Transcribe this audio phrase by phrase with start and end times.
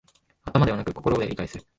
[0.45, 1.65] 頭ではなく心で理解する